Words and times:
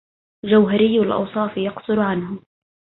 جوهري 0.45 0.99
الأوصاف 1.01 1.57
يقصر 1.57 1.99
عنه 1.99 2.39